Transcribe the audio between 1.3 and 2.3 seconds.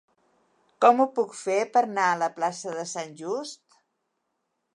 fer per anar a